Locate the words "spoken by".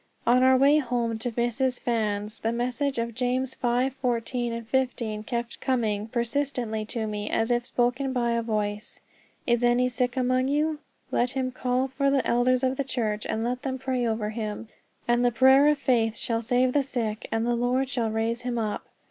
7.67-8.31